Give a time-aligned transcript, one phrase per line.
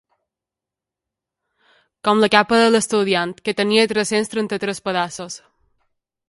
[2.09, 5.39] Com la capa de l'estudiant, que tenia tres-cents trenta-tres pedaços.